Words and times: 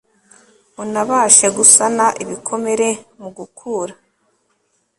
unabashe 0.81 1.47
gusana 1.57 2.05
ibikomere, 2.23 2.87
mu 3.19 3.29
gukura 3.37 3.93